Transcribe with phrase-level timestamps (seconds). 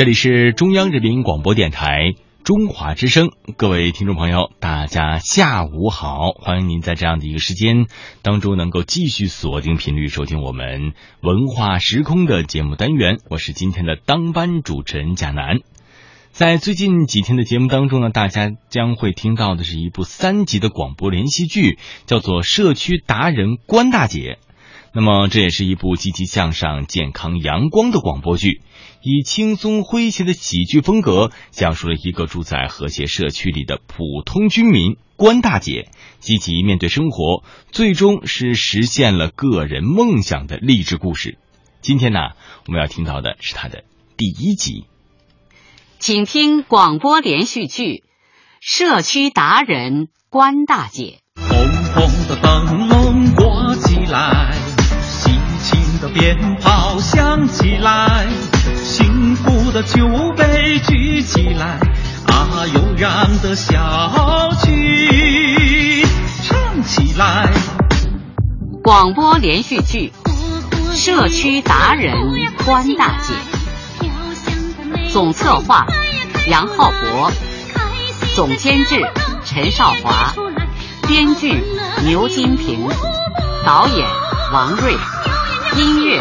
[0.00, 6.30] 这里是中央人民广播电台中华之声，各位听众朋友，大家下午好！
[6.40, 7.84] 欢迎您在这样的一个时间
[8.22, 13.18] 当中能够继续锁定频率收听我们文化时空的节目单元。
[13.28, 15.58] 我是今天的当班主持人贾楠。
[16.30, 24.38] 在最近几天的节目当中呢，大家将会听到的是一部三集的广播连续剧，叫做《社区达人关大姐》。
[24.92, 28.60] 那么这也是一部积极向上、健康阳光的广播剧，
[29.02, 41.38] 以轻松诙谐的喜剧风格，讲述了一个住在和谐社区里的普通居民关大姐积极面对生活，最终是实现了个人梦想的励志故事。
[41.80, 42.18] 今天呢，
[42.66, 43.84] 我们要听到的是她的
[44.16, 44.84] 第一集。
[45.98, 47.84] 请听广播连续剧
[48.60, 51.20] 《社区达人关大姐》。
[51.40, 54.58] 红红的灯笼挂起来。
[56.00, 58.26] 的鞭炮响起来，
[59.72, 60.04] 的酒
[60.36, 61.78] 杯举起来，
[62.26, 66.04] 啊悠然的小曲
[66.42, 67.48] 唱起来。
[68.82, 70.12] 广播连续剧
[70.96, 72.16] 《社区达人
[72.64, 73.34] 关大姐》，
[75.12, 75.86] 总策划
[76.48, 77.30] 杨浩博，
[78.34, 79.00] 总监制
[79.44, 80.34] 陈少华，
[81.06, 81.62] 编剧
[82.04, 82.88] 牛金平，
[83.64, 84.08] 导演
[84.52, 84.96] 王瑞。
[85.76, 86.20] 音乐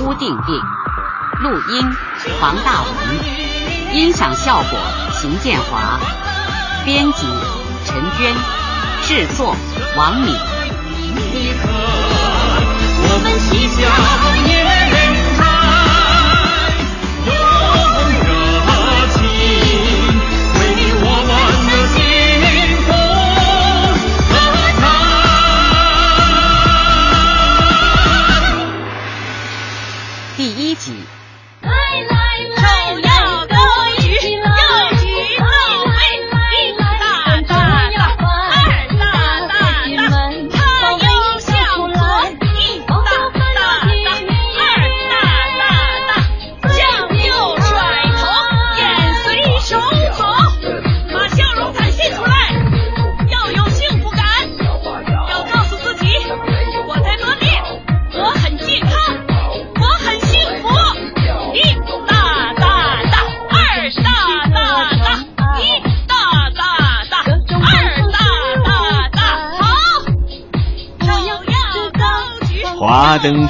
[0.00, 0.58] 乌定定，
[1.42, 1.86] 录音
[2.40, 4.78] 黄大文，音响效果
[5.12, 6.00] 邢建华，
[6.84, 7.26] 编辑
[7.84, 8.34] 陈娟，
[9.04, 9.54] 制作
[9.96, 10.34] 王敏。
[13.08, 13.84] 我们齐心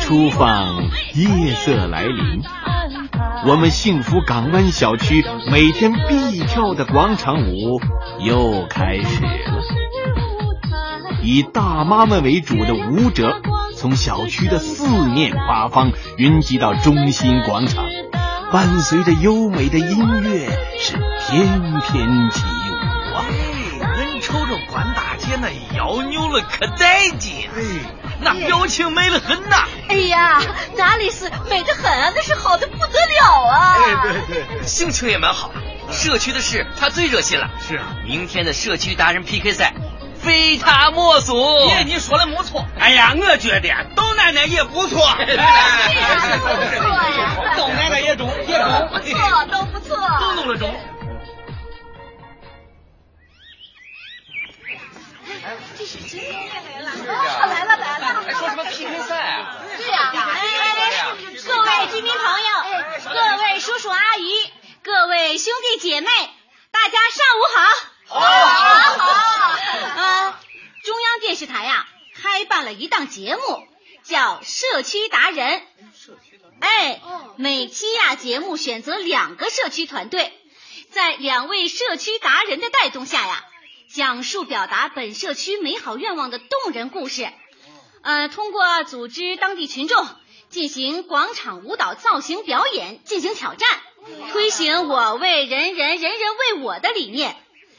[0.07, 0.85] 初放，
[1.15, 2.41] 夜色来临，
[3.45, 7.81] 我们幸福港湾小区每天必跳的广场舞
[8.21, 9.65] 又开始了。
[11.25, 13.41] 以大妈们为主的舞者
[13.77, 17.85] 从小区的四面八方云集到中心广场，
[18.53, 20.47] 伴随着优美的音乐
[20.79, 20.95] 是
[21.29, 23.27] 翩翩起舞啊！
[23.81, 27.49] 恁瞅瞅关大姐那腰扭了可带劲！
[28.21, 29.67] 那表情美得很呐！
[29.89, 30.41] 哎呀，
[30.77, 33.79] 哪里是美得很啊，那是好的不得了啊！
[34.03, 35.53] 对对对，心情也蛮好。
[35.93, 37.49] 社区的事他最热心了。
[37.67, 39.73] 是啊，明天的社区达人 PK 赛，
[40.21, 41.37] 非他莫属。
[41.69, 42.67] 爷，你说的没错。
[42.79, 45.01] 哎呀，我觉得豆奶奶也不错。
[45.19, 45.37] 对
[47.57, 50.75] 董奶奶也中，也中，不错，都不错，都弄了中。
[55.79, 56.91] 这是真来了，
[57.47, 58.26] 来了来了！
[59.93, 60.87] 还说什么 PK 赛啊？
[60.87, 62.49] 对呀，哎，各位居民朋友，
[63.13, 64.51] 各位叔叔阿姨，
[64.83, 66.09] 各位兄弟姐妹，
[66.71, 67.63] 大家上午好。
[68.09, 69.59] 好，好。
[69.97, 70.39] 呃，
[70.85, 73.67] 中央电视台呀，开办了一档节目，
[74.05, 75.49] 叫《社区达人》。
[75.93, 76.59] 社区达人。
[76.61, 77.01] 哎，
[77.37, 80.33] 每期呀，节目选择两个社区团队，
[80.91, 83.45] 在两位社区达人的带动下呀。
[83.95, 87.33] 讲述表达本社区美好愿望的动人故事，
[88.07, 90.07] 呃，通过组织当地群众
[90.49, 93.69] 进行广场舞蹈造型表演进行挑战，
[94.31, 97.37] 推行我为人人，人人为我的理念，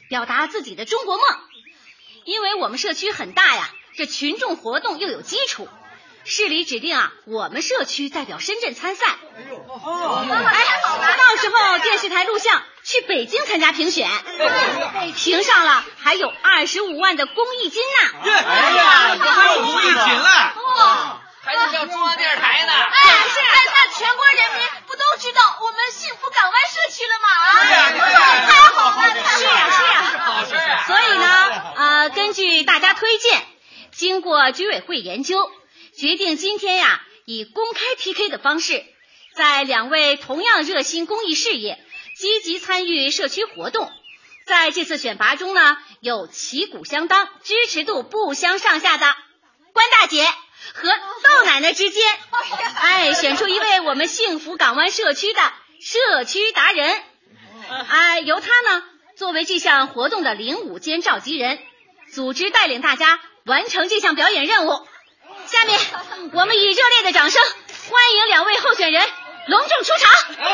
[0.09, 1.25] 表达自己的中国梦。
[2.25, 5.69] 因为我们社区很大呀，这群众活动又有基础。
[6.29, 9.05] 市里指定啊，我们社区代表深圳参赛。
[9.07, 14.09] 哎呦，哎，到时候电视台录像去北京参加评选，
[15.15, 18.19] 评上了还有二十五万的公益金呢。
[18.23, 22.73] 哎呀，还有公益金了，哦，还能上中央电视台呢。
[22.73, 22.99] 哎，
[23.29, 27.29] 是，哎，那全国人民不都知道我们幸福港湾社区了吗？
[27.39, 28.99] 啊，对呀，对呀，太好了，
[29.37, 30.83] 是呀，是呀，好事啊。
[30.87, 33.45] 所以呢，呃，根据大家推荐，
[33.93, 35.49] 经过居委会研究。
[35.97, 38.85] 决定今天呀，以公开 PK 的方式，
[39.33, 41.83] 在两位同样热心公益事业、
[42.15, 43.89] 积极参与社区活动，
[44.45, 49.15] 在这次选拔中呢，有旗鼓相当、支持度不相上下的
[49.73, 50.23] 关大姐
[50.75, 52.03] 和窦奶奶之间，
[52.75, 55.41] 哎，选出一位我们幸福港湾社区的
[55.81, 57.03] 社区达人，
[57.89, 58.83] 哎，由他呢
[59.15, 61.57] 作为这项活动的领舞兼召集人，
[62.13, 64.87] 组织带领大家完成这项表演任务。
[65.47, 65.79] 下面
[66.33, 67.41] 我们以热烈的掌声
[67.89, 69.07] 欢迎两位候选人
[69.47, 70.11] 隆重出场。
[70.35, 70.45] 关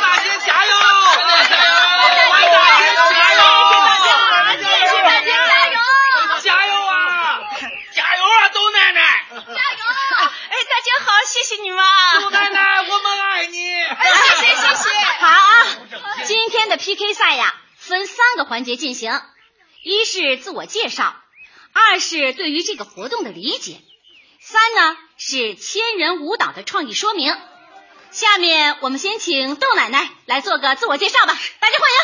[0.00, 0.72] 大姐加油！
[0.76, 2.82] 关大姐
[3.14, 3.40] 加油！
[4.58, 5.78] 谢谢大家，加油！
[6.42, 7.40] 加油啊！
[7.94, 9.24] 加油啊，窦奶奶！
[9.30, 9.46] 加油！
[10.50, 12.20] 哎，大家好，谢谢你们啊！
[12.20, 13.56] 窦奶奶，我们爱你！
[13.56, 14.88] 谢谢谢谢。
[15.20, 15.66] 好啊，
[16.24, 19.22] 今天的 PK 赛呀，分三个环节进行，
[19.84, 21.14] 一是自我介绍。
[21.78, 23.82] 二是对于这个活动的理解，
[24.40, 27.36] 三呢是千人舞蹈的创意说明。
[28.10, 31.98] 下面我们先请窦奶奶来做个自我介绍吧，大家欢迎。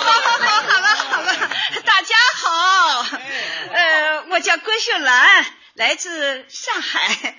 [0.00, 1.34] 好好好，好了好了，
[1.84, 3.04] 大家好，
[3.72, 5.44] 呃，我叫郭秀兰，
[5.74, 7.36] 来自上海，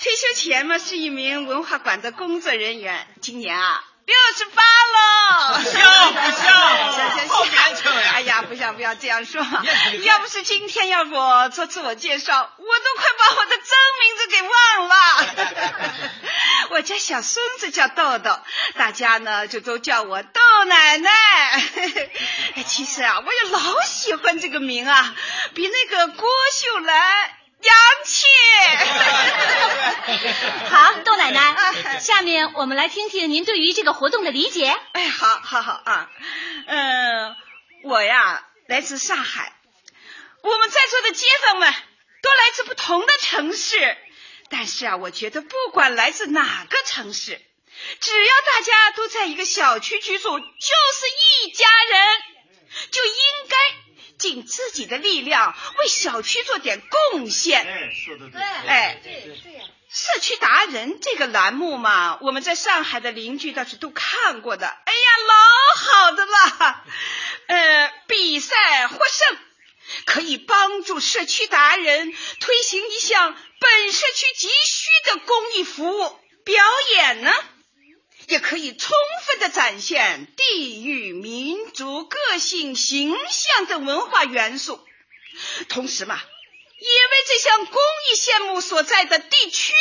[0.00, 3.84] 退休前嘛是一名文化馆的工作人员，今年啊。
[4.06, 4.62] 六十八
[4.94, 6.48] 了，笑不像？
[8.64, 8.72] 好年轻呀！
[8.72, 9.42] 哎呀，不要这样 说，
[10.04, 13.66] 要不是今天要我做自我介绍，我都快把我的真
[14.00, 14.94] 名字给忘了。
[16.70, 18.38] 我家小孙子叫豆豆，
[18.76, 21.10] 大家呢就都叫我豆奶奶。
[22.66, 25.14] 其实啊，我也老喜欢这个名啊，
[25.54, 27.30] 比那个郭秀兰。
[27.60, 28.24] 洋气，
[30.70, 34.78] 好，豆奶奶，下面我们来听听您对于这个活动的理解。
[34.92, 36.08] 哎，好，好，好啊，
[36.68, 37.34] 嗯，
[37.82, 39.52] 我呀来自上海，
[40.42, 41.72] 我们在座的街坊们
[42.22, 43.96] 都来自不同的城市，
[44.50, 47.40] 但是啊，我觉得不管来自哪个城市，
[47.98, 52.22] 只要大家都在一个小区居住，就是一家人，
[52.92, 53.56] 就应该。
[54.18, 56.82] 尽自己的力量为小区做点
[57.12, 57.64] 贡献。
[57.64, 58.42] 哎，说的对。
[58.42, 59.64] 哎，对对呀。
[59.88, 64.66] 社区达人这个栏目嘛，我们在上海的邻居倒是都看过的。
[64.66, 65.34] 哎呀，老
[65.84, 66.84] 好的了。
[67.48, 69.38] 呃，比赛获胜
[70.06, 76.20] 可以帮助社区达人推行一项本社区急需的公益服务。
[76.44, 76.64] 表
[76.94, 77.30] 演呢？
[78.26, 78.96] 也可以充
[79.26, 84.80] 分的展现地域、民族个性、形象等文化元素，
[85.68, 86.18] 同时嘛，
[86.78, 89.74] 也为这项公益项目所在的地区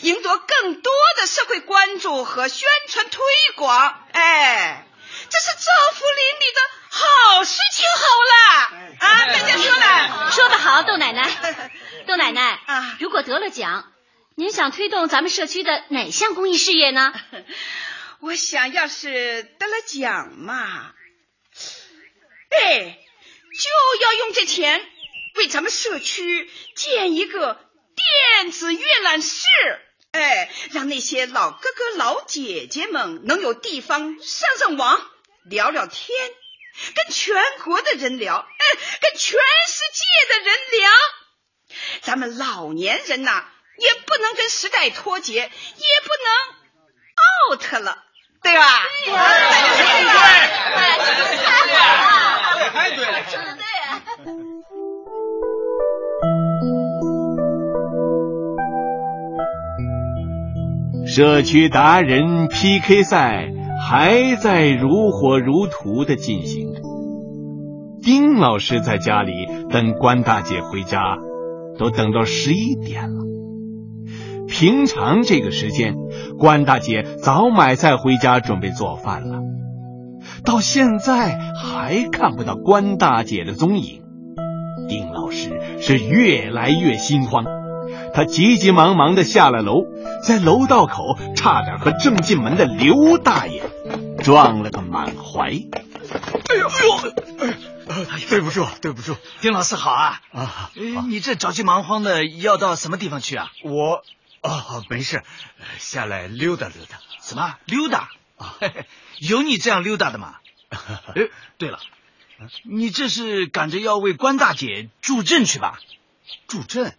[0.00, 3.22] 赢得更多的社会关注和宣传推
[3.56, 4.08] 广。
[4.12, 4.86] 哎，
[5.32, 8.36] 这是造福邻里的好事情，好了
[9.00, 9.26] 啊！
[9.26, 11.70] 大家说了，说得好，窦奶奶，
[12.06, 13.88] 窦奶奶啊，如果得了奖。
[14.34, 17.12] 您想推动咱们社区的哪项公益事业呢？
[18.20, 20.92] 我想要是得了奖嘛，
[22.50, 22.98] 哎，
[23.52, 24.86] 就要用这钱
[25.34, 27.58] 为咱们社区建一个
[28.40, 29.44] 电子阅览室，
[30.12, 35.10] 哎，让那些老哥哥老姐姐们能有地方上上网、
[35.44, 36.30] 聊聊天，
[36.94, 37.34] 跟全
[37.64, 38.64] 国的人聊，哎，
[39.00, 40.90] 跟全世界的人聊。
[42.02, 43.44] 咱们老年人呐。
[43.78, 45.50] 也不能跟时代脱节，也不
[47.48, 48.04] 能 out 了，
[48.42, 48.82] 对吧？
[49.06, 49.16] 对对
[52.58, 53.62] 对，太对了，说的对。
[61.08, 63.48] 社区达人 PK 赛
[63.88, 66.80] 还在如火如荼的进行着。
[68.02, 69.32] 丁老师在家里
[69.70, 71.16] 等关大姐回家，
[71.78, 73.22] 都等到十一点了。
[74.48, 75.94] 平常这个时间，
[76.38, 79.38] 关大姐早买菜回家准备做饭了，
[80.44, 84.02] 到现在还看不到关大姐的踪影。
[84.88, 87.44] 丁老师是越来越心慌，
[88.12, 89.84] 他急急忙忙的下了楼，
[90.26, 93.62] 在楼道口差点和正进门的刘大爷
[94.22, 95.50] 撞了个满怀。
[95.50, 96.96] 哎呦哎呦！
[97.88, 100.70] 哎，对不住，对不住，丁老师好啊啊！
[101.08, 103.50] 你这着急忙慌的要到什么地方去啊？
[103.64, 104.04] 我。
[104.42, 105.22] 哦，没事，
[105.78, 106.98] 下来溜达溜达。
[107.20, 108.10] 什么溜达？
[108.36, 108.56] 啊，
[109.18, 110.36] 有你这样溜达的吗？
[110.70, 111.78] 哎，对了，
[112.64, 115.78] 你这是赶着要为关大姐助阵去吧？
[116.48, 116.96] 助阵？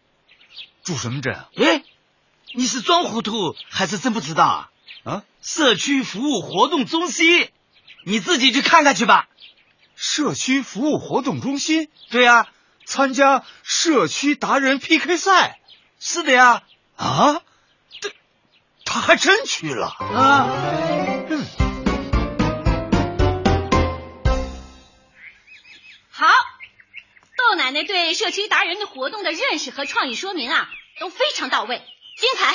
[0.83, 1.33] 助什么阵？
[1.55, 1.83] 哎，
[2.53, 4.69] 你是装糊涂还是真不知道啊？
[5.03, 7.49] 啊，社区服务活动中心，
[8.05, 9.27] 你自己去看看去吧。
[9.95, 11.89] 社区服务活动中心？
[12.09, 12.47] 对呀，
[12.85, 15.59] 参加社区达人 PK 赛。
[15.99, 16.63] 是的呀。
[16.95, 17.41] 啊，
[17.99, 18.11] 这
[18.85, 20.47] 他还真去了啊！
[21.29, 21.45] 嗯。
[26.11, 26.27] 好，
[27.37, 30.69] 豆奶奶对社区达人的活动的认识和创意说明啊，
[30.99, 31.77] 都非常到位，
[32.15, 32.53] 精彩。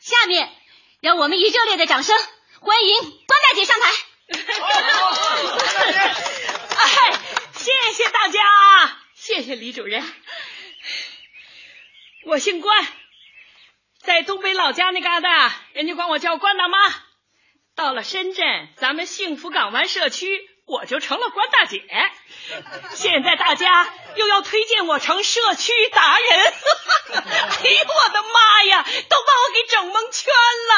[0.00, 0.52] 下面，
[1.06, 2.16] 让我们以热烈的掌声
[2.58, 3.92] 欢迎关大姐上台。
[6.74, 7.12] 哎，
[7.54, 8.40] 谢谢大家，
[9.14, 10.04] 谢谢李主任。
[12.24, 12.84] 我姓关，
[14.00, 16.76] 在东北老家那嘎达，人家管我叫关大妈。
[17.76, 20.26] 到了深圳，咱们幸福港湾社区，
[20.66, 21.82] 我就成了关大姐。
[22.90, 30.32] 现在大家又要推荐我成社区达人，哎呦我的妈呀，都把我给整蒙圈
[30.68, 30.74] 了。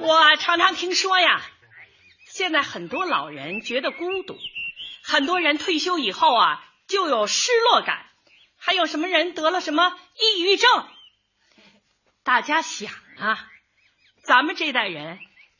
[0.00, 1.42] 我常常听说呀，
[2.26, 4.38] 现在很多老人觉得孤独，
[5.02, 6.64] 很多人退休以后啊。
[6.86, 8.04] 就有失落感，
[8.58, 10.86] 还有什么人得了什么抑郁症？
[12.22, 13.48] 大家想啊，
[14.24, 15.18] 咱们这代人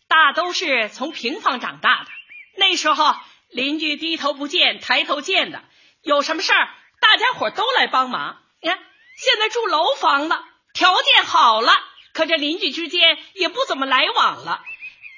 [0.08, 2.10] 大都是从平房长大的，
[2.56, 3.14] 那时候
[3.50, 5.62] 邻居低头不见抬头见的，
[6.02, 6.68] 有什么事儿
[7.00, 8.42] 大家伙都来帮忙。
[8.62, 8.78] 你看
[9.16, 11.72] 现在住楼房了，条件好了，
[12.14, 14.62] 可这邻居之间也不怎么来往了，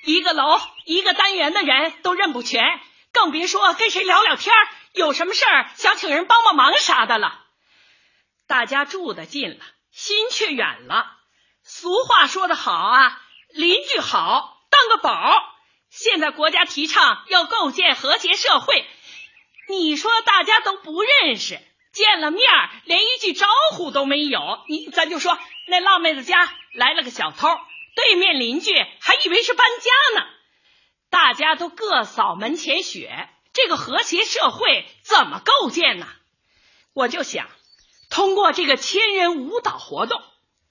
[0.04, 2.80] 一个楼一个单元的人都认不全，
[3.12, 4.52] 更别说跟谁聊聊天。
[4.92, 7.44] 有什么事儿想请人帮帮忙啥的了？
[8.48, 11.12] 大家住的近了，心却远了。
[11.62, 13.22] 俗话说得好啊，
[13.56, 15.42] 邻居好当个宝。
[15.90, 18.86] 现在国家提倡要构建和谐社会，
[19.68, 21.58] 你说大家都不认识，
[21.92, 22.46] 见了面
[22.84, 24.64] 连一句招呼都没有。
[24.68, 27.48] 你咱就说那浪妹子家来了个小偷，
[27.94, 30.26] 对面邻居还以为是搬家呢。
[31.08, 33.28] 大家都各扫门前雪。
[33.54, 36.06] 这个和谐社会怎么构建呢？
[36.92, 37.48] 我就想
[38.10, 40.22] 通过这个千人舞蹈活动，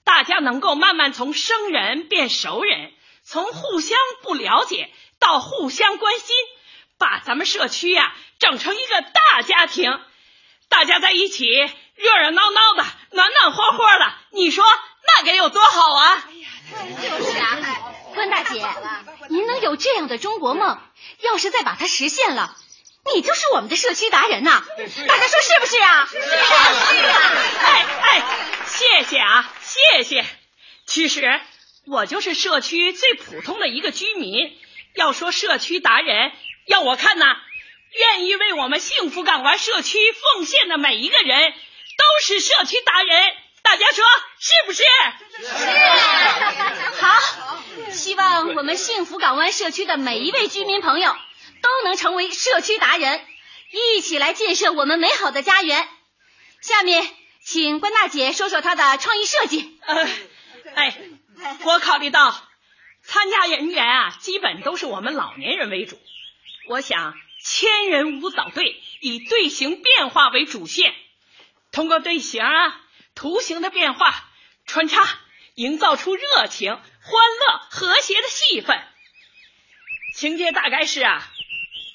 [0.06, 2.92] 大家能够慢慢从生人变熟人，
[3.24, 6.28] 从互相不了解到互相关心，
[6.96, 10.00] 把咱们社区呀整成一个大家庭，
[10.68, 14.64] 大家在一起热热闹闹的，暖暖和和的，你说
[15.08, 16.24] 那该有多好啊！
[16.28, 16.48] 哎呀，
[17.02, 17.58] 就是啊，
[18.14, 18.64] 关大姐，
[19.28, 20.80] 您能有这样的中国梦，
[21.20, 22.56] 要是再把它实现了。
[23.12, 24.62] 你就是我们的社区达人呐！
[25.08, 26.08] 大家说是不是啊？
[26.10, 27.32] 是啊！
[27.60, 28.22] 哎哎，
[28.76, 30.24] 谢谢啊，谢谢。
[30.86, 31.40] 其实
[31.86, 34.56] 我就是社区最普通的一个居民。
[34.94, 36.32] 要说社区达人，
[36.66, 37.36] 要我看呐，
[37.92, 43.34] 愿意为我们幸福港湾社区奉献的每一个人，都是社区达人。
[43.62, 44.04] 大家说
[44.38, 44.82] 是不是？
[45.42, 45.66] 是。
[47.00, 51.16] 好，希望我们幸福港湾社区的每一位居民朋友。
[51.62, 53.26] 都能成为社区达人，
[53.72, 55.88] 一起来建设我们美好的家园。
[56.60, 57.02] 下面，
[57.46, 59.78] 请关大姐说说她的创意设计。
[59.86, 60.08] 呃
[60.74, 60.98] 哎，
[61.64, 62.34] 我考虑到
[63.04, 65.96] 参加人员啊，基本都是我们老年人为主。
[66.66, 70.92] 我想，千人舞蹈队以队形变化为主线，
[71.70, 72.80] 通过队形啊、
[73.14, 74.28] 图形的变化
[74.66, 75.08] 穿插，
[75.54, 78.82] 营造出热情、欢乐、和谐的气氛。
[80.16, 81.24] 情节大概是啊。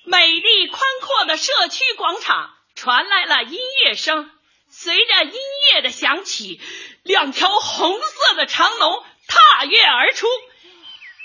[0.05, 4.31] 美丽宽阔的社区广场传来了音乐声，
[4.71, 5.33] 随着音
[5.73, 6.59] 乐的响起，
[7.03, 10.27] 两条红色的长龙踏跃而出。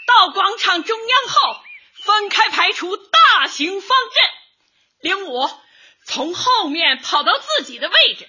[0.07, 1.61] 到广场中央后，
[2.05, 4.31] 分开排出大型方阵。
[5.01, 5.49] 领舞
[6.05, 8.29] 从后面跑到自己的位置，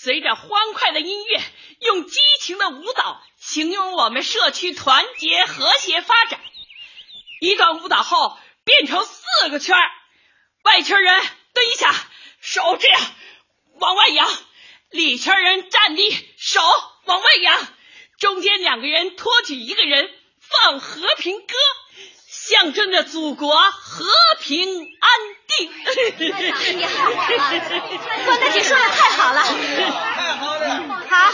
[0.00, 1.40] 随着欢快的音乐，
[1.80, 6.40] 用激情的舞蹈形容我们社区团结和谐发展。
[7.40, 8.38] 一段舞蹈后。
[8.62, 9.74] 变成四个圈
[10.62, 11.20] 外圈人
[11.54, 11.92] 蹲下，
[12.40, 13.00] 手这样
[13.80, 14.28] 往外扬；
[14.90, 16.60] 里圈人站立，手
[17.04, 17.58] 往外扬；
[18.18, 21.54] 中间两个人托举一个人，放和平歌，
[22.28, 24.04] 象征着祖国和
[24.40, 25.10] 平安
[25.46, 25.72] 定。
[26.18, 31.04] 你好，关大姐说的太好了，太好了。
[31.08, 31.32] 好，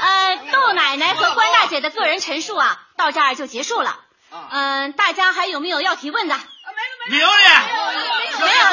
[0.00, 4.00] 呃，豆奶奶和关大姐的个人陈述啊，到这儿就结束了。
[4.50, 6.40] 嗯，大家还有没有要提问的？
[7.08, 7.34] 没有了，
[8.40, 8.64] 没有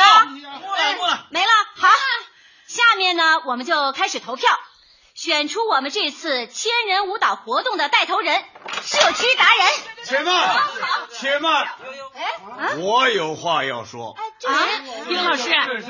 [1.07, 1.51] 了，没了。
[1.75, 1.89] 好，
[2.73, 4.49] 下面呢，我们就开始投票，
[5.13, 8.43] 选出我们这次千人舞蹈活动的带头人——
[8.83, 9.65] 社区达人。
[10.03, 10.63] 且慢，
[11.11, 11.67] 且慢。
[12.57, 14.13] 哎，我有话要说。
[14.17, 14.23] 啊，
[15.07, 15.43] 丁老师，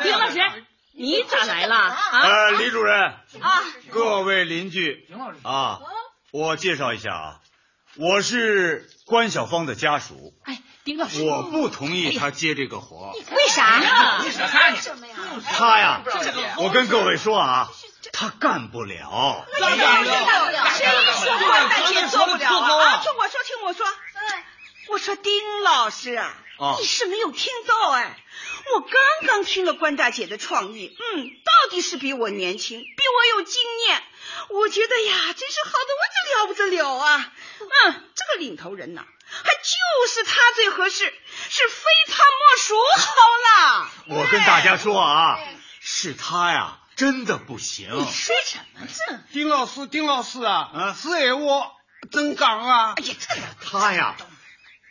[0.04, 1.78] 丁老师，你咋来了？
[1.78, 3.02] 呃，李主任
[3.40, 5.08] 啊，各位邻居
[5.44, 5.80] 啊，
[6.32, 7.40] 我介绍一下啊，
[7.96, 10.34] 我是关小芳的家属。
[10.44, 10.62] 哎。
[10.84, 13.14] 丁老师，我不同意他接这个活。
[13.32, 13.80] 为啥？
[14.24, 15.16] 为啥为什么呀？
[15.50, 16.02] 他呀，
[16.58, 17.70] 我跟各位说啊，
[18.12, 19.46] 他干不了。
[19.58, 23.02] 谁说关大姐做不了啊？
[23.02, 23.86] 听我说，听我说。
[24.90, 26.36] 我说丁老师啊，
[26.80, 28.18] 你是没有听到哎。
[28.74, 28.92] 我刚
[29.28, 34.04] 刚听了关大姐的创意，嗯，到底是比我年轻，比我有经验。
[34.50, 37.34] 我觉得呀，真是好的我就了不得了啊！
[37.60, 39.06] 嗯，这个领头人呐，
[39.44, 42.76] 还就是他最合适，是非他莫属。
[42.98, 43.08] 好
[43.78, 45.40] 了，我跟大家说啊，
[45.80, 47.90] 是他呀，真的不行。
[47.90, 49.24] 你说什么呢？
[49.32, 51.72] 丁老师，丁老师啊，啊，是爱我
[52.12, 52.94] 真刚啊。
[52.98, 53.16] 哎呀，
[53.62, 54.16] 他呀，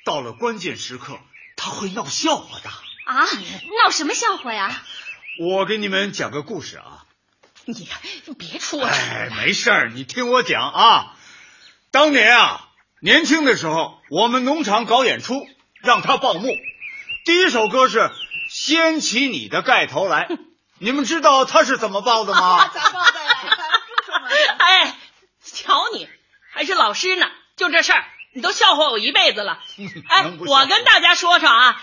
[0.05, 1.19] 到了关键时刻，
[1.57, 2.71] 他会闹笑话的。
[3.05, 3.27] 啊，
[3.85, 4.83] 闹什么笑话呀？
[5.41, 7.05] 我给你们讲个故事啊。
[7.65, 7.89] 你
[8.37, 11.17] 别出来，哎，没事儿，你听我讲啊。
[11.93, 12.69] 当年啊，
[13.05, 15.45] 年轻的时候，我们农场搞演出，
[15.83, 16.57] 让他报幕。
[17.25, 17.99] 第一首歌是
[18.49, 20.29] 《掀起你的盖头来》，
[20.79, 22.69] 你们知道他是怎么报的吗？
[22.73, 24.57] 咋报的呀？
[24.57, 24.97] 哎，
[25.43, 26.09] 瞧你，
[26.53, 27.29] 还是老师呢。
[27.57, 28.05] 就这事儿，
[28.35, 29.59] 你都笑话我一辈子了。
[30.09, 31.83] 哎，我跟大家说说啊，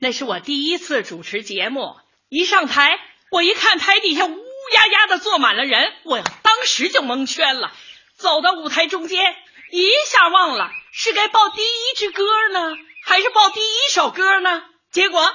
[0.00, 1.94] 那是我第一次主持节目，
[2.28, 2.98] 一上台，
[3.30, 4.36] 我一看台底下乌
[4.74, 7.72] 压压的坐满了人，我当时就蒙圈了。
[8.16, 9.36] 走到舞台中间，
[9.76, 14.62] 一下忘了是该报第一支歌呢，还是报第一首歌呢？
[14.92, 15.34] 结果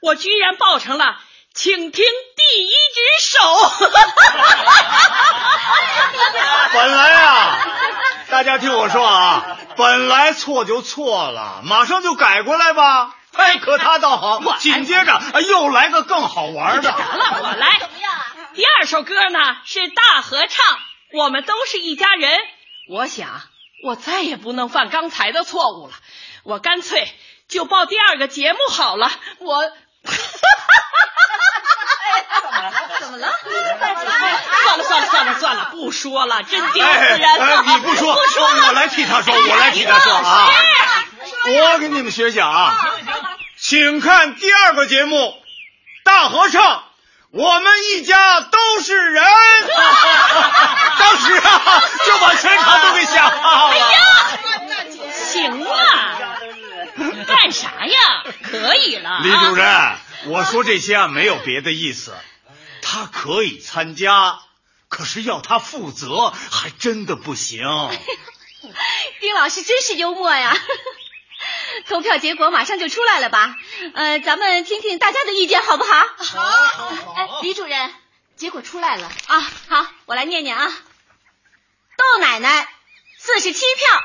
[0.00, 1.18] 我居然报成了
[1.52, 3.40] “请听第一支手”。
[6.72, 7.58] 本来啊，
[8.28, 13.16] 大家听我说啊，本来错就错了，马上就改过来吧。
[13.32, 16.82] 哎，可他倒好，紧接着又来个更好玩的。
[16.82, 17.80] 得了，我来。
[18.54, 20.78] 第二首歌呢是大合唱，
[21.12, 22.38] 我们都是一家人。
[22.88, 23.28] 我想
[23.82, 25.94] 我再也不能犯刚才的错误了，
[26.44, 27.12] 我干脆
[27.48, 29.10] 就报第二个节目好了。
[29.38, 29.72] 我，
[32.40, 32.72] 怎么了？
[33.00, 33.32] 怎么了？
[34.62, 37.62] 算了算了算了算了，不说了，真丢死人了。
[37.62, 40.50] 你不说，不说，我来替他说，我来替他说啊。
[41.46, 42.74] 我给你们学讲啊，
[43.58, 45.34] 请看第二个节目，
[46.04, 46.84] 大合唱。
[47.32, 49.22] 我们一家都是人，
[50.98, 53.70] 当时啊就把全场都给吓怕了。
[53.70, 53.98] 哎呀，
[55.12, 58.24] 行了，干啥呀？
[58.42, 59.20] 可以了。
[59.22, 62.16] 李主任，我说这些啊没有别的意思，
[62.82, 64.40] 他可以参加，
[64.88, 67.60] 可是要他负责还真的不行。
[69.20, 70.56] 丁老师真是幽默呀。
[71.88, 73.56] 投票结果马上就出来了吧？
[73.94, 75.90] 呃，咱们听听大家的意见好不好？
[76.18, 76.92] 好。
[77.16, 77.92] 哎，李主任，
[78.36, 79.40] 结果出来了啊！
[79.68, 80.66] 好，我来念念啊。
[81.96, 82.68] 豆奶奶
[83.18, 84.02] 四十七票，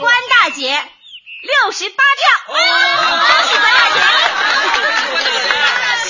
[0.00, 0.68] 关大姐
[1.42, 2.56] 六十八票，恭
[3.48, 4.00] 喜关大姐！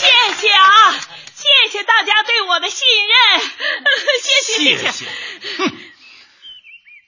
[0.00, 0.92] 谢谢啊，
[1.34, 3.40] 谢谢大家对我的信任，
[4.22, 5.06] 谢谢谢谢。
[5.58, 5.78] 哼，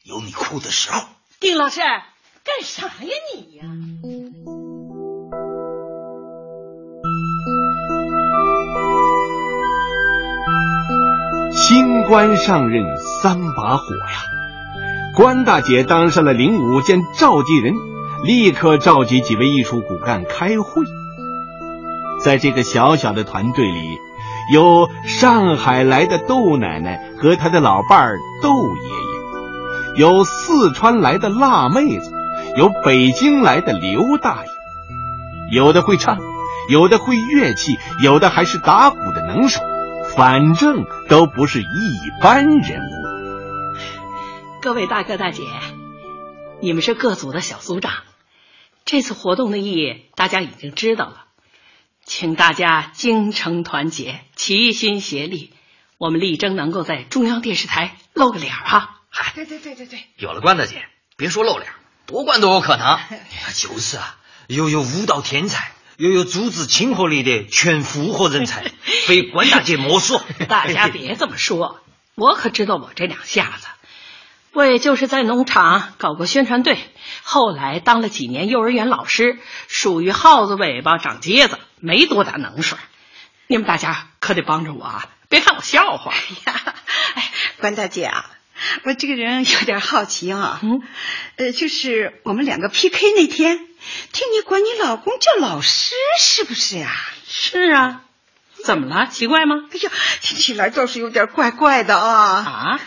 [0.05, 1.09] 有你哭的时候。
[1.41, 1.81] 丁老师。
[2.45, 2.93] 干啥呀
[3.37, 3.63] 你呀！
[11.53, 12.85] 新官上任
[13.23, 15.15] 三把火呀！
[15.17, 17.75] 关大姐当上了领舞兼召集人，
[18.25, 20.83] 立刻召集几位艺术骨干开会。
[22.25, 23.99] 在这个小小的团队里，
[24.53, 32.13] 有上海来的窦奶奶和她的老伴儿窦爷爷，有四川来的辣妹子。
[32.55, 34.51] 有北京来的刘大爷，
[35.57, 36.19] 有的会唱，
[36.69, 39.63] 有的会乐器，有的还是打鼓的能手，
[40.15, 41.65] 反正都不是一
[42.21, 42.93] 般人物。
[44.61, 45.45] 各位大哥大姐，
[46.61, 47.91] 你们是各组的小组长，
[48.85, 51.25] 这次活动的意义大家已经知道了，
[52.05, 55.55] 请大家精诚团结，齐心协力，
[55.97, 59.01] 我们力争能够在中央电视台露个脸啊！
[59.09, 60.85] 啊，对对对对对，有了关大姐，
[61.17, 61.73] 别说露脸。
[62.13, 62.99] 夺冠都有可能，
[63.57, 68.71] 就是啊，又有舞蹈天才，又有组织亲和力的全复合人才，
[69.07, 70.21] 非关大姐莫属。
[70.47, 71.81] 大家别这么说，
[72.15, 73.67] 我可知道我这两下子，
[74.53, 76.77] 我也就是在农场搞过宣传队，
[77.23, 82.77] 后来当了几年幼儿园老师，属于耗子尾巴长疖子，没多大能手。
[83.47, 86.13] 你们大家可得帮着我啊，别看我笑话。
[86.13, 86.75] 哎呀，
[87.15, 88.31] 哎，关大姐啊。
[88.85, 90.83] 我这个人有点好奇啊，嗯，
[91.37, 93.59] 呃，就是我们两个 PK 那天，
[94.13, 96.91] 听你管你老公叫老师，是不是呀？
[97.29, 98.03] 是啊，
[98.65, 99.07] 怎么了？
[99.07, 99.57] 奇怪吗？
[99.73, 102.35] 哎呀，听起来倒是有点怪怪的啊。
[102.35, 102.81] 啊？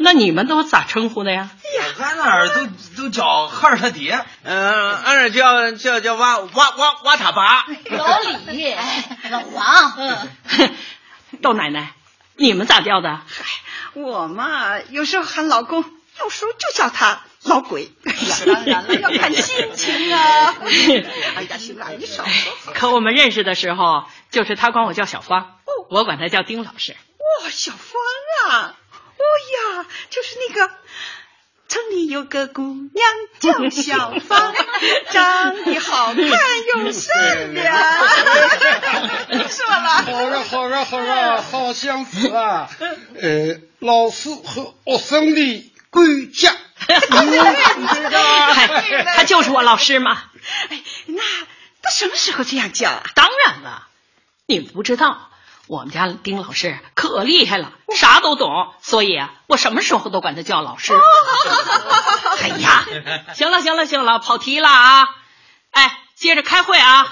[0.00, 1.50] 那你们都咋称呼的呀？
[1.64, 4.24] 哎呀，俺那儿都都叫孩儿他爹。
[4.44, 7.64] 嗯，俺这叫叫叫娃娃娃娃他爸。
[7.90, 8.18] 老
[8.52, 8.72] 李，
[9.30, 10.76] 老王，嗯，
[11.42, 11.94] 豆奶奶，
[12.36, 13.08] 你们咋叫的？
[13.26, 13.44] 嗨，
[14.02, 15.84] 我嘛，有时候喊老公，
[16.20, 17.90] 有时候就叫他老鬼。
[18.04, 20.54] 哎呀，当然了，要看心情啊。
[21.36, 22.52] 哎呀，行了，你少说。
[22.74, 25.58] 可我们认识的时候，就是他管我叫小芳，
[25.90, 26.96] 我管他叫丁老师。
[27.42, 28.74] 哇，小芳啊！
[29.18, 29.24] 哦
[29.80, 30.72] 呀，就是那个
[31.68, 32.90] 村里有个姑娘
[33.40, 34.54] 叫小芳，
[35.12, 37.74] 长得好看又善良，
[39.50, 40.02] 是吧啦？
[40.02, 42.70] 好了好了好了，好相似啊！
[43.20, 46.56] 呃，老师和学生的归家。
[49.14, 50.22] 他就是我老师嘛。
[50.70, 51.22] 哎，那
[51.82, 53.02] 他什么时候这样叫啊？
[53.14, 53.88] 当然了，
[54.46, 55.27] 你们不知道。
[55.68, 60.94] 我们家丁老师可厉害了，啥都懂，所以啊，我什么时候都管他叫老师。
[62.40, 62.86] 哎呀，
[63.34, 65.08] 行了行了行了，跑题了啊！
[65.72, 67.06] 哎，接着开会啊！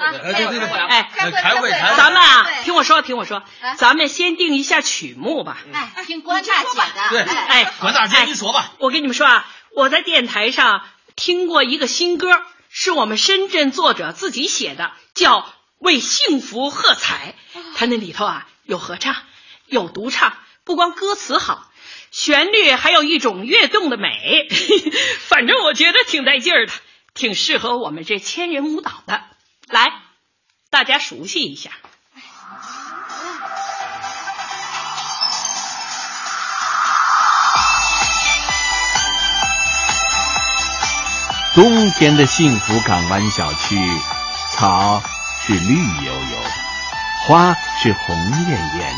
[0.88, 3.42] 哎，开会，咱们啊，听我说，听我说，
[3.76, 5.58] 咱们先定一下曲目吧。
[5.74, 7.10] 哎，听关大姐的。
[7.10, 8.72] 对，哎，关大姐，您说吧。
[8.78, 10.80] 我跟你们说啊，我在电台上
[11.14, 12.30] 听过一个新歌，
[12.70, 15.46] 是我们深圳作者自己写的，叫。
[15.78, 17.34] 为幸福喝彩，
[17.78, 19.14] 他那里头啊有合唱，
[19.66, 20.32] 有独唱，
[20.64, 21.70] 不光歌词好，
[22.10, 24.48] 旋律还有一种跃动的美，
[25.28, 26.72] 反正我觉得挺带劲儿的，
[27.12, 29.22] 挺适合我们这千人舞蹈的。
[29.68, 29.92] 来，
[30.70, 31.70] 大家熟悉一下。
[41.54, 43.76] 冬天的幸福港湾小区，
[44.52, 45.02] 草。
[45.48, 46.65] 是绿油油的，
[47.26, 48.96] 花是红艳艳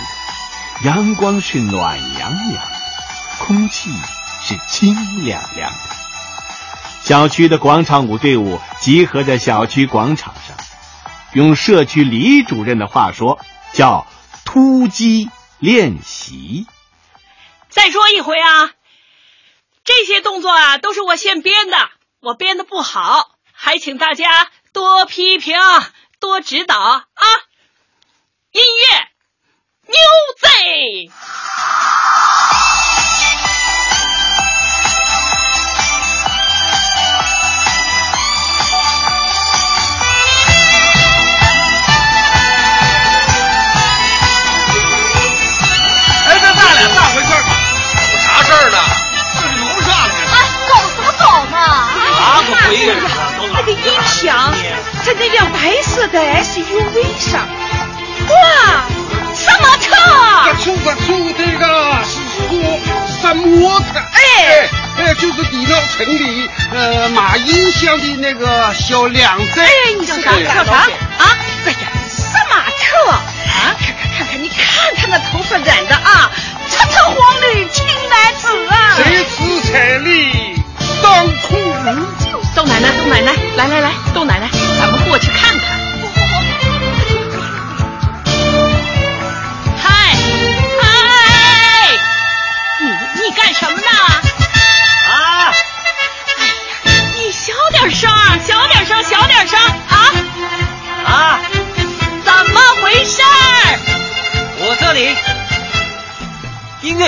[0.82, 2.60] 的，阳光是暖洋洋的，
[3.38, 3.90] 空气
[4.42, 5.78] 是清亮亮的。
[7.04, 10.58] 小区的广场舞队伍集合在小区广场上，
[11.32, 13.38] 用社区李主任的话说，
[13.72, 14.06] 叫
[14.44, 16.66] 突击练习。
[17.70, 18.72] 再说一回啊，
[19.84, 21.88] 这些动作啊都是我现编的，
[22.20, 25.56] 我编的不好，还请大家多批评。
[26.20, 27.04] 多指导啊！
[68.72, 69.62] 小靓仔。
[69.62, 70.32] 哎，你叫啥？
[70.32, 70.86] 叫啥？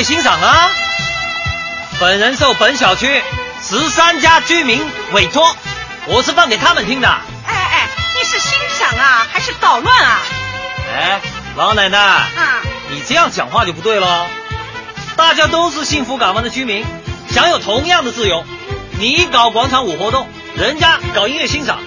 [0.00, 0.70] 乐欣赏啊，
[2.00, 3.22] 本人受本小区。
[3.62, 4.82] 十三家居民
[5.12, 5.54] 委托，
[6.06, 7.08] 我是放给他们听的。
[7.46, 10.18] 哎哎，你是欣赏啊，还是捣乱啊？
[10.90, 11.20] 哎，
[11.54, 12.30] 老奶奶，啊，
[12.88, 14.26] 你这样讲话就不对了。
[15.16, 16.82] 大家都是幸福港湾的居民，
[17.28, 18.42] 享有同样的自由。
[18.98, 21.78] 你搞广场舞活动，人家搞音乐欣赏。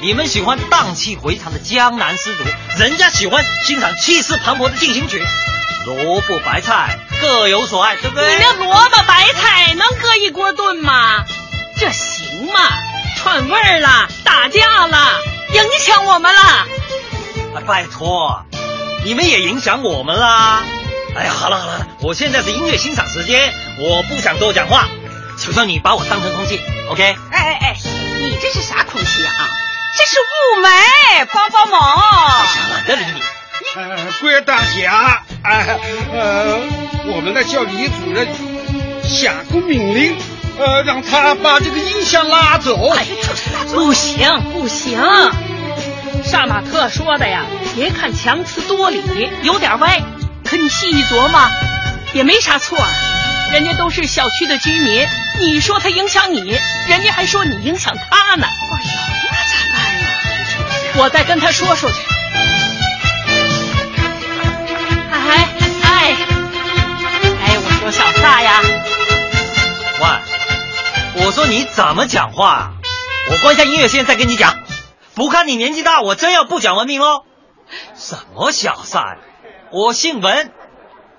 [0.00, 2.44] 你们喜欢荡气回肠的江南丝竹，
[2.78, 5.22] 人家喜欢欣赏气势磅礴的进行曲。
[5.84, 8.36] 萝卜白菜各有所爱，对不对？
[8.36, 11.24] 你那萝卜白菜能搁一锅炖吗？
[11.78, 12.60] 这行吗？
[13.16, 15.20] 串味儿了，打架了，
[15.52, 16.40] 影响我们了。
[16.40, 18.44] 啊，拜托，
[19.04, 20.62] 你们也影响我们啦。
[21.16, 24.88] 哎呀，好了好了，我现在是音乐欣赏时间，我不想多讲话。
[25.38, 27.16] 求求你把我当成空气，OK？
[27.30, 27.76] 哎哎哎，
[28.18, 29.32] 你这是啥空气啊？
[29.96, 32.44] 这是雾霾，帮帮忙！
[32.70, 33.22] 懒得理你。
[33.76, 35.78] 呃，关大侠，哎，
[36.12, 36.60] 呃，
[37.10, 38.28] 我们的叫李主任
[39.02, 40.14] 下个命令，
[40.58, 42.90] 呃，让他把这个音响拉走。
[42.90, 43.06] 哎
[43.74, 45.00] 不行不行，
[46.22, 47.44] 杀马特说的呀，
[47.74, 50.02] 别看强词夺理，有点歪，
[50.44, 51.40] 可你细一琢磨，
[52.12, 52.88] 也没啥错啊。
[53.52, 55.06] 人家都是小区的居民，
[55.40, 58.46] 你说他影响你，人家还说你影响他呢。
[58.46, 60.08] 哎呦，那咋办呀？
[60.96, 61.96] 我再跟他说说去。
[65.10, 65.48] 哎
[65.82, 66.16] 哎
[67.98, 68.60] 小萨呀，
[70.00, 72.74] 喂，我说你怎么讲话？
[73.28, 74.54] 我关下音乐线再跟你讲。
[75.16, 77.24] 不看你年纪大，我真要不讲文明哦。
[77.96, 79.18] 什么小萨呀？
[79.72, 80.52] 我姓文，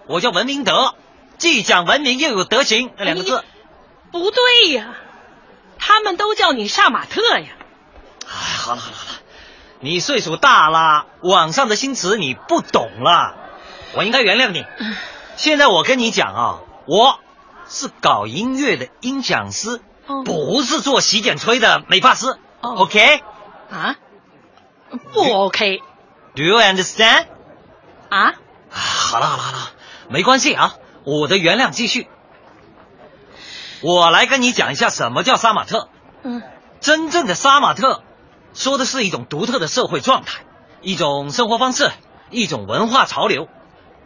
[0.08, 0.96] 我叫文明德，
[1.38, 3.44] 既讲文明又有德行那两个字。
[4.14, 4.96] 不对呀，
[5.80, 7.48] 他们都叫你杀马特呀。
[8.26, 9.20] 哎，好了好了好了，
[9.82, 13.36] 你岁数大了，网上的新词你不懂了，
[13.96, 14.64] 我应该原谅你。
[15.36, 16.60] 现在我跟你讲啊，
[16.90, 17.20] 我
[17.68, 19.80] 是搞音乐的音响师，
[20.26, 22.36] 不是做洗剪吹的美发师。
[22.62, 23.22] OK？
[23.70, 23.96] 啊？
[25.14, 27.28] 不 OK？Do you understand？
[28.10, 28.34] 啊？
[28.72, 29.72] 好了好了好了，
[30.10, 32.08] 没关系啊，我的原谅继续。
[33.82, 35.90] 我来跟你讲一下什么叫杀马特。
[36.24, 36.42] 嗯，
[36.80, 38.02] 真正的杀马特，
[38.56, 40.40] 说的是一种独特的社会状态，
[40.82, 41.92] 一种生活方式，
[42.32, 43.48] 一种文化潮流。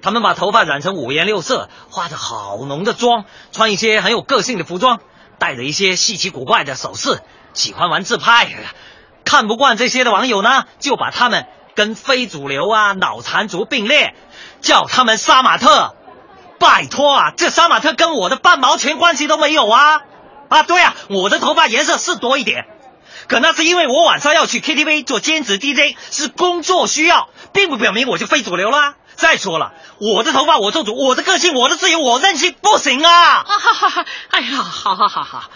[0.03, 4.99] 他们把头发染成五颜六色，化着好浓的妆，穿一些很有个性的服装，
[5.39, 7.21] 戴着一些稀奇古怪的首饰，
[7.53, 8.49] 喜欢玩自拍。
[9.23, 14.13] 看不惯这些的网友呢，就把他们跟非主流啊、脑残族并列，
[14.59, 15.95] 叫他们杀马特。
[16.59, 20.01] 拜托啊，这杀马特跟我的半毛钱关系都没有啊！
[20.49, 22.65] 啊，对啊，我的头发颜色是多一点，
[23.27, 28.95] 可那是因为我晚上要去 KTV 做兼职 DJ，是工作需要，并不表明我就非主流啦。
[29.15, 33.43] 再说了，我的头发我做主，我的个性我的自由我任性，不行啊！
[33.43, 34.05] 哈哈哈！
[34.29, 35.51] 哎呀，好好好好，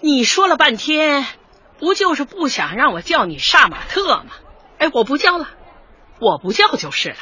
[0.00, 1.24] 你说了半天，
[1.78, 4.32] 不就是不想让我叫你杀马特吗？
[4.78, 5.48] 哎，我不叫了，
[6.20, 7.16] 我不叫就是了。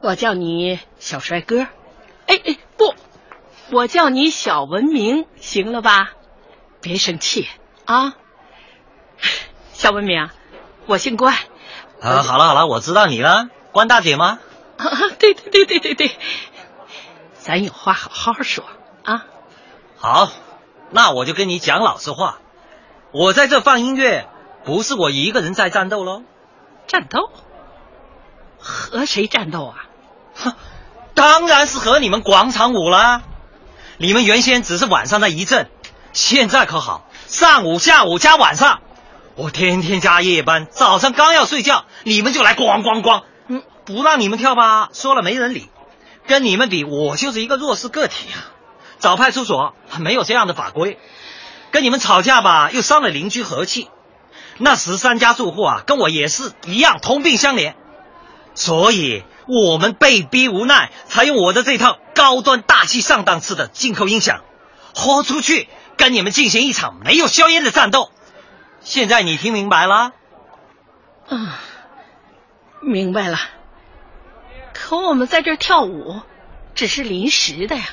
[0.00, 1.66] 我叫你小帅哥，
[2.26, 2.94] 哎哎不，
[3.70, 6.10] 我叫你小文明，行了吧？
[6.80, 7.48] 别生气
[7.84, 8.14] 啊，
[9.72, 10.28] 小文明，
[10.86, 11.34] 我姓关。
[12.00, 14.38] 啊，好了好了，我知道你了，关大姐吗？
[14.76, 14.86] 啊，
[15.18, 16.16] 对对对对对对，
[17.38, 18.64] 咱有话好好说
[19.04, 19.26] 啊。
[19.96, 20.30] 好，
[20.90, 22.38] 那我就跟你讲老实话，
[23.12, 24.28] 我在这放音乐，
[24.64, 26.22] 不是我一个人在战斗喽。
[26.86, 27.30] 战斗？
[28.58, 29.86] 和谁战斗啊？
[30.34, 30.52] 哼，
[31.14, 33.22] 当然是和你们广场舞啦！
[33.98, 35.70] 你们原先只是晚上那一阵，
[36.12, 38.82] 现在可好，上午、下午加晚上，
[39.36, 45.70] 我天天加夜班，早上刚要睡觉，你们就来咣咣咣，嗯，不让你们跳吧，说了没人理。
[46.26, 48.52] 跟你们比，我就是一个弱势个体啊！
[48.98, 50.98] 找派出所没有这样的法规，
[51.70, 53.88] 跟你们吵架吧，又伤了邻居和气。
[54.58, 57.72] 那十三家住户啊，跟我也是一样，同病相怜，
[58.54, 59.24] 所以。
[59.48, 64.42] 我们被逼无奈，才用我的这套高端大气上档次的进口音响，
[64.94, 68.10] 豁出去跟你们进行一场没有硝烟的战斗。
[68.80, 70.12] 现在你听明白了？
[71.28, 71.60] 啊，
[72.80, 73.38] 明白了。
[74.74, 76.20] 可我们在这儿跳舞，
[76.74, 77.84] 只是临时的呀。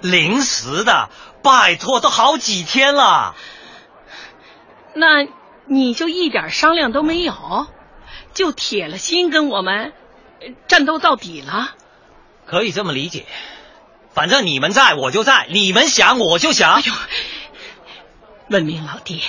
[0.00, 1.10] 临时的？
[1.42, 3.34] 拜托，都好几天了。
[4.94, 5.26] 那
[5.66, 7.66] 你就一点商量都没有，
[8.34, 9.92] 就铁了心跟我们。
[10.68, 11.74] 战斗到底了，
[12.46, 13.26] 可以这么理解。
[14.14, 16.74] 反正你们在我就在，你们想我就想。
[16.74, 16.92] 哎呦，
[18.50, 19.22] 文明老弟，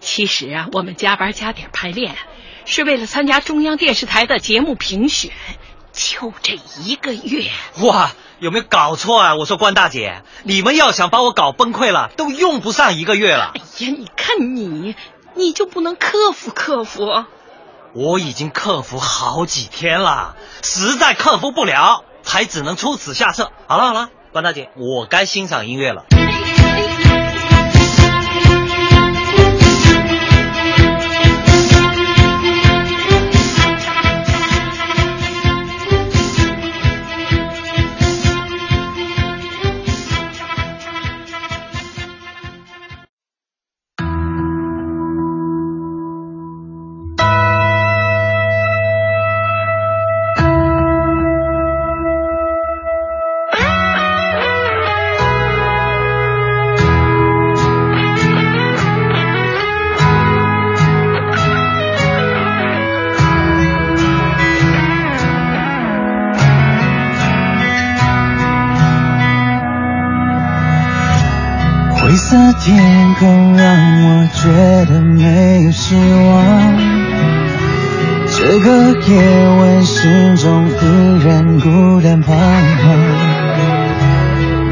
[0.00, 2.16] 其实啊，我们加班加点排练，
[2.64, 5.30] 是为了参加中央电视台的节目评选，
[5.92, 7.48] 就这一个月。
[7.82, 8.10] 哇，
[8.40, 9.36] 有没有搞错啊？
[9.36, 13.52] 我说关大姐，你们要想把我搞崩溃了，都用不上一个月了。
[13.54, 14.96] 哎呀，你看你，
[15.34, 17.06] 你就不能克服克服？
[17.94, 23.52] 我已经克服好几天了，实在克服不了，才只能出此下策。
[23.68, 26.04] 好了好了，关大姐，我该欣赏音乐了。
[73.20, 74.48] 天空让我觉
[74.90, 76.74] 得没有希望，
[78.26, 80.72] 这个夜晚心中依
[81.22, 82.96] 然孤单彷徨。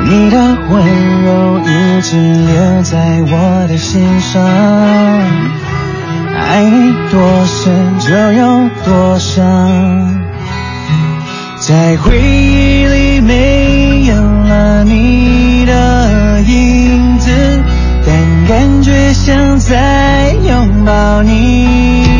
[0.06, 0.82] 你的温
[1.24, 4.42] 柔一直留在我的心上，
[6.34, 10.22] 爱你多深就有多伤，
[11.58, 17.30] 在回忆里没有了你的影子，
[18.48, 22.17] 感觉像在拥抱你。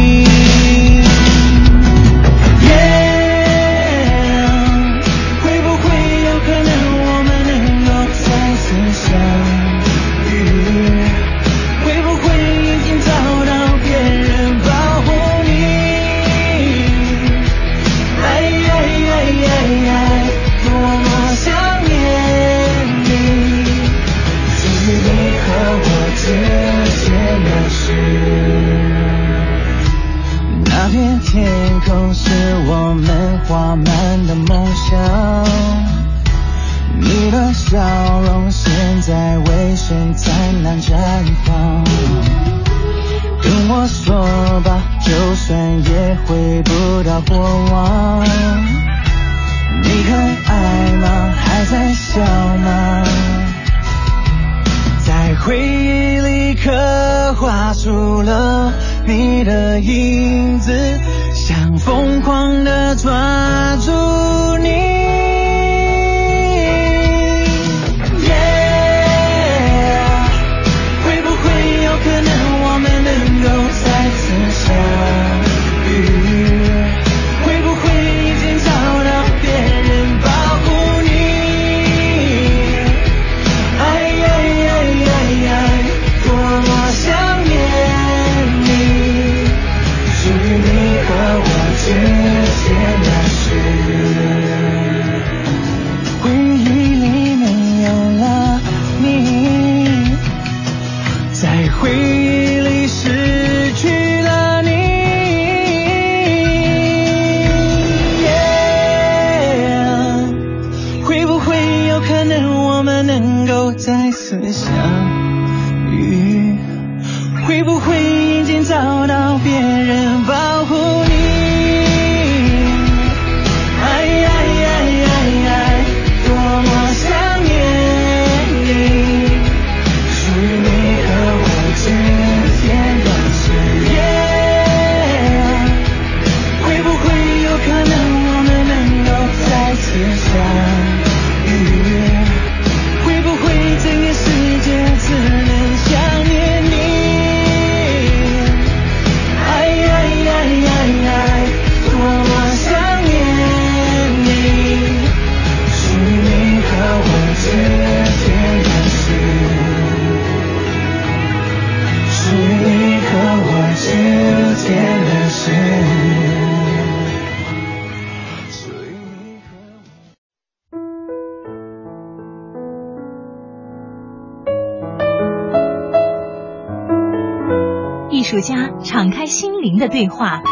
[178.99, 180.43] 敞开心灵的对话，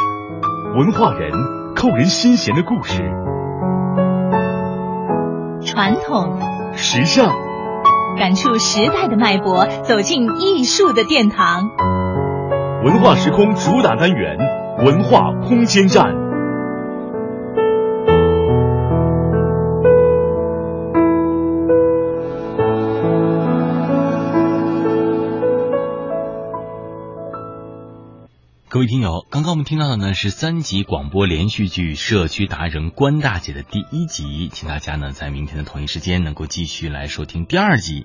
[0.77, 1.33] 文化人
[1.75, 3.03] 扣人心弦的故事，
[5.65, 6.39] 传统
[6.77, 7.35] 时尚
[8.17, 11.71] 感触时代的脉搏，走进艺术的殿堂。
[12.85, 14.39] 文化时空主打单元
[14.85, 16.26] 文化空间站。
[28.77, 38.05] 各位听友，刚刚我们听到的呢是三集广播连续剧《社区达人关大姐》的第一集，请大家呢在明天的同一时间能够继续来收听第二集。